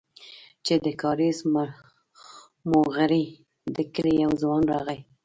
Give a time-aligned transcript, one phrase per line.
[0.65, 1.37] چې د کاريز
[2.71, 3.25] موغري
[3.75, 4.99] د کلي يو ځوان راغى.